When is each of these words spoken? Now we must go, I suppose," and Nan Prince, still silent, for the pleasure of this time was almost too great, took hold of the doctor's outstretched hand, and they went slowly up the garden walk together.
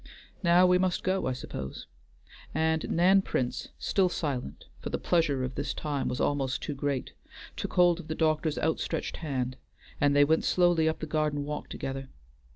Now 0.41 0.65
we 0.65 0.79
must 0.79 1.03
go, 1.03 1.27
I 1.27 1.33
suppose," 1.33 1.85
and 2.55 2.89
Nan 2.89 3.21
Prince, 3.21 3.67
still 3.77 4.09
silent, 4.09 4.65
for 4.79 4.89
the 4.89 4.97
pleasure 4.97 5.43
of 5.43 5.53
this 5.53 5.75
time 5.75 6.07
was 6.07 6.19
almost 6.19 6.63
too 6.63 6.73
great, 6.73 7.13
took 7.55 7.73
hold 7.73 7.99
of 7.99 8.07
the 8.07 8.15
doctor's 8.15 8.57
outstretched 8.57 9.17
hand, 9.17 9.57
and 10.01 10.15
they 10.15 10.25
went 10.25 10.43
slowly 10.43 10.89
up 10.89 11.01
the 11.01 11.05
garden 11.05 11.45
walk 11.45 11.69
together. 11.69 12.09